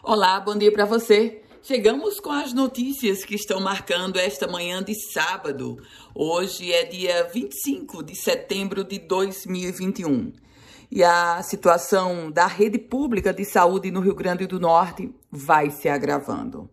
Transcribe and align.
Olá, 0.00 0.40
bom 0.40 0.56
dia 0.56 0.72
para 0.72 0.84
você. 0.84 1.42
Chegamos 1.62 2.18
com 2.18 2.30
as 2.30 2.52
notícias 2.52 3.24
que 3.24 3.36
estão 3.36 3.60
marcando 3.60 4.16
esta 4.16 4.48
manhã 4.48 4.82
de 4.82 4.94
sábado. 5.12 5.76
Hoje 6.12 6.72
é 6.72 6.84
dia 6.84 7.28
25 7.32 8.02
de 8.02 8.16
setembro 8.16 8.82
de 8.82 8.98
2021. 8.98 10.32
E 10.90 11.04
a 11.04 11.40
situação 11.42 12.32
da 12.32 12.46
rede 12.46 12.78
pública 12.78 13.32
de 13.32 13.44
saúde 13.44 13.92
no 13.92 14.00
Rio 14.00 14.14
Grande 14.14 14.46
do 14.46 14.58
Norte 14.58 15.14
vai 15.30 15.70
se 15.70 15.88
agravando. 15.88 16.68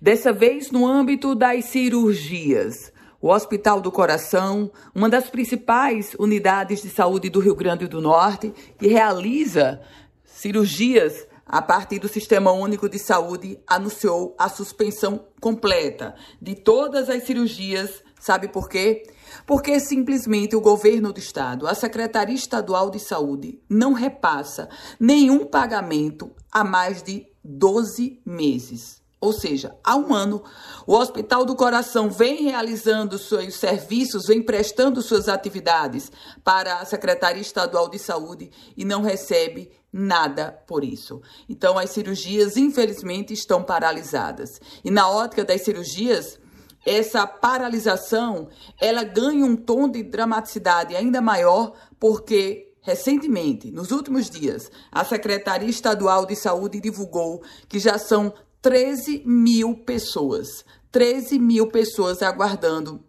Dessa 0.00 0.32
vez 0.32 0.70
no 0.70 0.86
âmbito 0.86 1.34
das 1.34 1.66
cirurgias. 1.66 2.92
O 3.18 3.28
Hospital 3.28 3.80
do 3.80 3.90
Coração, 3.90 4.70
uma 4.94 5.08
das 5.08 5.30
principais 5.30 6.14
unidades 6.18 6.82
de 6.82 6.90
saúde 6.90 7.30
do 7.30 7.40
Rio 7.40 7.54
Grande 7.54 7.88
do 7.88 8.02
Norte, 8.02 8.52
que 8.78 8.86
realiza 8.88 9.80
cirurgias 10.22 11.26
a 11.46 11.62
partir 11.62 12.00
do 12.00 12.08
Sistema 12.08 12.50
Único 12.50 12.88
de 12.88 12.98
Saúde, 12.98 13.60
anunciou 13.66 14.34
a 14.36 14.48
suspensão 14.48 15.24
completa 15.40 16.16
de 16.42 16.56
todas 16.56 17.08
as 17.08 17.22
cirurgias. 17.22 18.02
Sabe 18.18 18.48
por 18.48 18.68
quê? 18.68 19.04
Porque 19.46 19.78
simplesmente 19.78 20.56
o 20.56 20.60
governo 20.60 21.12
do 21.12 21.20
estado, 21.20 21.68
a 21.68 21.74
Secretaria 21.74 22.34
Estadual 22.34 22.90
de 22.90 22.98
Saúde, 22.98 23.60
não 23.68 23.92
repassa 23.92 24.68
nenhum 24.98 25.46
pagamento 25.46 26.32
há 26.50 26.64
mais 26.64 27.02
de 27.02 27.26
12 27.44 28.20
meses. 28.26 29.05
Ou 29.18 29.32
seja, 29.32 29.74
há 29.82 29.96
um 29.96 30.12
ano, 30.14 30.42
o 30.86 30.94
Hospital 30.94 31.44
do 31.46 31.56
Coração 31.56 32.10
vem 32.10 32.44
realizando 32.44 33.18
seus 33.18 33.54
serviços, 33.54 34.26
vem 34.26 34.42
prestando 34.42 35.00
suas 35.00 35.26
atividades 35.26 36.12
para 36.44 36.80
a 36.80 36.84
Secretaria 36.84 37.40
Estadual 37.40 37.88
de 37.88 37.98
Saúde 37.98 38.50
e 38.76 38.84
não 38.84 39.00
recebe 39.00 39.70
nada 39.90 40.52
por 40.66 40.84
isso. 40.84 41.22
Então, 41.48 41.78
as 41.78 41.90
cirurgias, 41.90 42.58
infelizmente, 42.58 43.32
estão 43.32 43.62
paralisadas. 43.62 44.60
E 44.84 44.90
na 44.90 45.08
ótica 45.08 45.42
das 45.44 45.62
cirurgias, 45.62 46.38
essa 46.84 47.26
paralisação, 47.26 48.48
ela 48.78 49.02
ganha 49.02 49.46
um 49.46 49.56
tom 49.56 49.88
de 49.88 50.02
dramaticidade 50.02 50.94
ainda 50.94 51.22
maior 51.22 51.72
porque 51.98 52.66
Recentemente, 52.86 53.72
nos 53.72 53.90
últimos 53.90 54.30
dias, 54.30 54.70
a 54.92 55.04
Secretaria 55.04 55.68
Estadual 55.68 56.24
de 56.24 56.36
Saúde 56.36 56.80
divulgou 56.80 57.42
que 57.68 57.80
já 57.80 57.98
são 57.98 58.32
13 58.66 59.22
mil 59.24 59.76
pessoas. 59.76 60.64
13 60.90 61.38
mil 61.38 61.68
pessoas 61.68 62.20
aguardando 62.20 63.00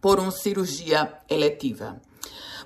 por 0.00 0.18
uma 0.18 0.32
cirurgia 0.32 1.14
eletiva. 1.30 2.02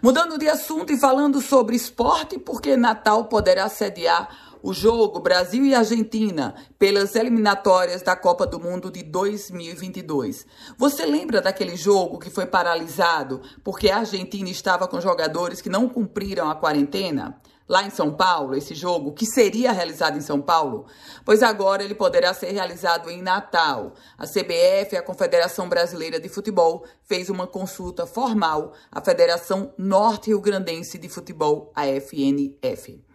Mudando 0.03 0.39
de 0.39 0.48
assunto 0.48 0.91
e 0.91 0.97
falando 0.97 1.42
sobre 1.42 1.77
esporte, 1.77 2.39
porque 2.39 2.78
Natal 2.78 3.27
poderá 3.27 3.69
sediar 3.69 4.56
o 4.62 4.72
jogo 4.72 5.20
Brasil 5.20 5.67
e 5.67 5.75
Argentina 5.75 6.55
pelas 6.78 7.14
eliminatórias 7.14 8.00
da 8.00 8.17
Copa 8.17 8.47
do 8.47 8.58
Mundo 8.58 8.91
de 8.91 9.02
2022. 9.02 10.47
Você 10.78 11.05
lembra 11.05 11.42
daquele 11.42 11.77
jogo 11.77 12.19
que 12.19 12.30
foi 12.30 12.47
paralisado 12.47 13.42
porque 13.62 13.91
a 13.91 13.98
Argentina 13.98 14.48
estava 14.48 14.89
com 14.89 14.98
jogadores 14.98 15.61
que 15.61 15.69
não 15.69 15.91
cumpriram 15.91 16.48
a 16.48 16.55
quarentena? 16.55 17.39
Lá 17.69 17.83
em 17.83 17.91
São 17.91 18.12
Paulo, 18.15 18.55
esse 18.55 18.75
jogo, 18.75 19.12
que 19.12 19.27
seria 19.27 19.73
realizado 19.73 20.17
em 20.17 20.20
São 20.20 20.41
Paulo, 20.41 20.87
pois 21.25 21.43
agora 21.43 21.83
ele 21.83 21.95
poderá 21.95 22.34
ser 22.34 22.53
realizado 22.53 23.11
em 23.11 23.23
Natal. 23.23 23.95
A 24.19 24.27
CBF, 24.27 24.97
a 24.97 25.03
Confederação 25.03 25.69
Brasileira 25.69 26.20
de 26.20 26.29
Futebol, 26.29 26.85
fez 27.03 27.31
uma 27.31 27.47
consulta 27.47 28.07
formal 28.07 28.73
à 28.91 29.01
Federação 29.01 29.73
Norte-Rio 29.79 30.41
Grandense 30.41 30.98
de 30.98 31.09
Futebol, 31.09 31.73
a 31.75 31.87
FNF. 31.87 33.14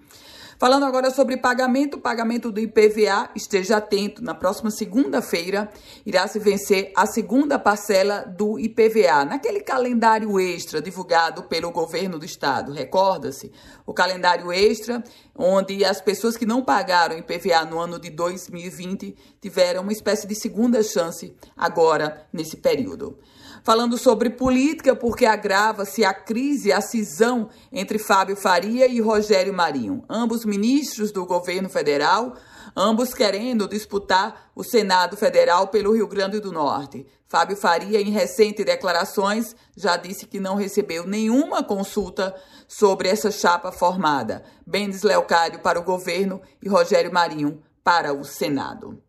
Falando 0.59 0.83
agora 0.83 1.09
sobre 1.09 1.37
pagamento, 1.37 2.01
pagamento 2.01 2.51
do 2.51 2.59
IPVA, 2.59 3.29
esteja 3.33 3.77
atento. 3.77 4.21
Na 4.21 4.35
próxima 4.35 4.69
segunda-feira 4.69 5.71
irá 6.05 6.27
se 6.27 6.37
vencer 6.37 6.91
a 6.97 7.05
segunda 7.05 7.57
parcela 7.57 8.25
do 8.25 8.59
IPVA, 8.59 9.23
naquele 9.23 9.61
calendário 9.61 10.37
extra 10.37 10.81
divulgado 10.81 11.43
pelo 11.43 11.71
governo 11.71 12.19
do 12.19 12.25
estado. 12.25 12.73
Recorda-se? 12.73 13.53
O 13.85 13.93
calendário 13.93 14.51
extra, 14.51 15.01
onde 15.33 15.85
as 15.85 16.01
pessoas 16.01 16.35
que 16.35 16.45
não 16.45 16.61
pagaram 16.61 17.17
IPVA 17.17 17.63
no 17.63 17.79
ano 17.79 17.97
de 17.97 18.09
2020 18.09 19.15
tiveram 19.39 19.83
uma 19.83 19.93
espécie 19.93 20.27
de 20.27 20.35
segunda 20.35 20.83
chance 20.83 21.33
agora 21.55 22.27
nesse 22.33 22.57
período 22.57 23.17
falando 23.63 23.97
sobre 23.97 24.29
política, 24.29 24.95
porque 24.95 25.25
agrava-se 25.25 26.03
a 26.03 26.13
crise, 26.13 26.71
a 26.71 26.81
cisão 26.81 27.49
entre 27.71 27.99
Fábio 27.99 28.35
Faria 28.35 28.87
e 28.87 28.99
Rogério 28.99 29.53
Marinho, 29.53 30.03
ambos 30.09 30.45
ministros 30.45 31.11
do 31.11 31.25
governo 31.25 31.69
federal, 31.69 32.35
ambos 32.75 33.13
querendo 33.13 33.67
disputar 33.67 34.51
o 34.55 34.63
Senado 34.63 35.17
Federal 35.17 35.67
pelo 35.67 35.93
Rio 35.93 36.07
Grande 36.07 36.39
do 36.39 36.51
Norte. 36.51 37.05
Fábio 37.27 37.55
Faria, 37.55 38.01
em 38.01 38.09
recentes 38.09 38.65
declarações, 38.65 39.55
já 39.77 39.95
disse 39.97 40.25
que 40.25 40.39
não 40.39 40.55
recebeu 40.55 41.05
nenhuma 41.05 41.63
consulta 41.63 42.35
sobre 42.67 43.07
essa 43.07 43.29
chapa 43.29 43.71
formada. 43.71 44.43
Bendes 44.65 45.03
Leocádio 45.03 45.59
para 45.59 45.79
o 45.79 45.83
governo 45.83 46.41
e 46.61 46.67
Rogério 46.67 47.13
Marinho 47.13 47.61
para 47.83 48.13
o 48.13 48.23
Senado. 48.23 49.01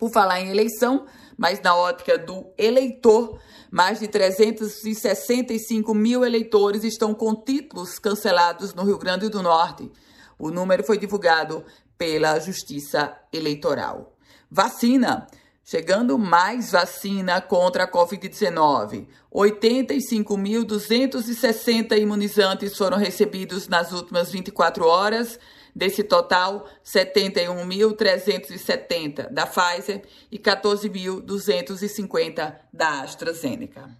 Por 0.00 0.10
falar 0.10 0.40
em 0.40 0.48
eleição, 0.48 1.06
mas 1.36 1.60
na 1.60 1.76
ótica 1.76 2.16
do 2.16 2.46
eleitor, 2.56 3.38
mais 3.70 4.00
de 4.00 4.08
365 4.08 5.94
mil 5.94 6.24
eleitores 6.24 6.84
estão 6.84 7.14
com 7.14 7.34
títulos 7.34 7.98
cancelados 7.98 8.72
no 8.74 8.82
Rio 8.82 8.98
Grande 8.98 9.28
do 9.28 9.42
Norte. 9.42 9.92
O 10.38 10.50
número 10.50 10.82
foi 10.82 10.96
divulgado 10.96 11.62
pela 11.98 12.40
Justiça 12.40 13.14
Eleitoral. 13.30 14.16
Vacina. 14.50 15.26
Chegando 15.62 16.18
mais 16.18 16.72
vacina 16.72 17.38
contra 17.40 17.84
a 17.84 17.90
Covid-19. 17.90 19.06
85.260 19.32 21.96
imunizantes 21.98 22.76
foram 22.76 22.96
recebidos 22.96 23.68
nas 23.68 23.92
últimas 23.92 24.32
24 24.32 24.84
horas 24.86 25.38
Desse 25.74 26.02
total, 26.02 26.66
71.370 26.84 29.30
da 29.30 29.46
Pfizer 29.46 30.02
e 30.30 30.38
14.250 30.38 32.54
da 32.72 33.02
AstraZeneca. 33.02 33.90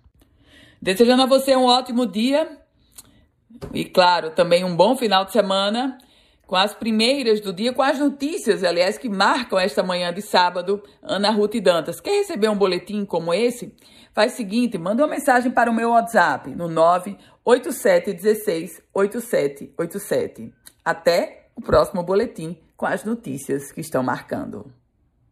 Desejando 0.82 1.22
a 1.22 1.26
você 1.26 1.54
um 1.54 1.64
ótimo 1.64 2.06
dia 2.06 2.58
e, 3.72 3.84
claro, 3.84 4.30
também 4.30 4.64
um 4.64 4.74
bom 4.74 4.96
final 4.96 5.24
de 5.24 5.30
semana 5.32 5.98
com 6.50 6.56
as 6.56 6.74
primeiras 6.74 7.40
do 7.40 7.52
dia, 7.52 7.72
com 7.72 7.80
as 7.80 8.00
notícias, 8.00 8.64
aliás, 8.64 8.98
que 8.98 9.08
marcam 9.08 9.56
esta 9.56 9.84
manhã 9.84 10.12
de 10.12 10.20
sábado, 10.20 10.82
Ana 11.00 11.30
Ruth 11.30 11.54
Dantas. 11.62 12.00
Quer 12.00 12.18
receber 12.18 12.48
um 12.48 12.56
boletim 12.56 13.04
como 13.04 13.32
esse? 13.32 13.72
Faz 14.12 14.32
o 14.32 14.36
seguinte, 14.36 14.76
manda 14.76 15.04
uma 15.04 15.14
mensagem 15.14 15.52
para 15.52 15.70
o 15.70 15.72
meu 15.72 15.90
WhatsApp 15.90 16.50
no 16.50 16.66
98716 16.66 18.82
8787. 18.92 20.52
Até 20.84 21.46
o 21.54 21.62
próximo 21.62 22.02
boletim 22.02 22.58
com 22.76 22.86
as 22.86 23.04
notícias 23.04 23.70
que 23.70 23.80
estão 23.80 24.02
marcando. 24.02 24.79